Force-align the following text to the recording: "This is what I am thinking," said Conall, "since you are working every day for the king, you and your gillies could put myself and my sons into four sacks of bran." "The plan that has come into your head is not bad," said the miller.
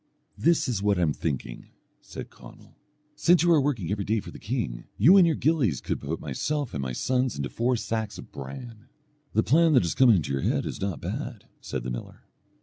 "This 0.35 0.67
is 0.67 0.81
what 0.81 0.97
I 0.97 1.03
am 1.03 1.13
thinking," 1.13 1.67
said 2.01 2.31
Conall, 2.31 2.73
"since 3.15 3.43
you 3.43 3.51
are 3.53 3.61
working 3.61 3.91
every 3.91 4.03
day 4.03 4.19
for 4.19 4.31
the 4.31 4.39
king, 4.39 4.85
you 4.97 5.15
and 5.15 5.27
your 5.27 5.35
gillies 5.35 5.79
could 5.79 6.01
put 6.01 6.19
myself 6.19 6.73
and 6.73 6.81
my 6.81 6.91
sons 6.91 7.37
into 7.37 7.49
four 7.49 7.75
sacks 7.75 8.17
of 8.17 8.31
bran." 8.31 8.87
"The 9.33 9.43
plan 9.43 9.73
that 9.73 9.83
has 9.83 9.93
come 9.93 10.09
into 10.09 10.31
your 10.33 10.41
head 10.41 10.65
is 10.65 10.81
not 10.81 11.01
bad," 11.01 11.45
said 11.61 11.83
the 11.83 11.91
miller. 11.91 12.23